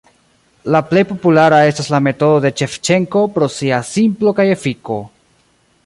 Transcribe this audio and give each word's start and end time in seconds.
La 0.75 0.79
plej 0.91 1.03
populara 1.09 1.59
estas 1.73 1.89
la 1.95 1.99
metodo 2.07 2.39
de 2.45 2.53
Ŝevĉenko 2.63 3.23
pro 3.37 3.51
sia 3.59 3.83
simplo 3.91 4.35
kaj 4.41 4.49
efiko. 4.57 4.99